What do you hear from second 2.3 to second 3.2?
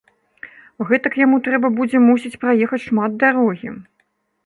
праехаць шмат